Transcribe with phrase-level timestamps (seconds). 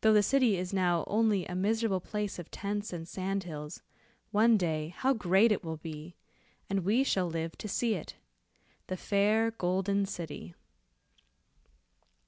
[0.00, 3.80] Though the city is now only a miserable place of tents and sand hills,
[4.32, 6.16] one day how great it will be,
[6.68, 8.16] and we shall live to see it.
[8.88, 10.56] The fair Golden City."